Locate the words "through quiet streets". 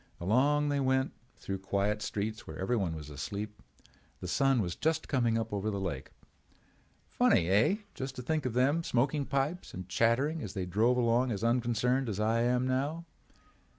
1.37-2.47